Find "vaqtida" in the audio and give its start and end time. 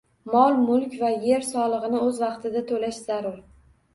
2.25-2.65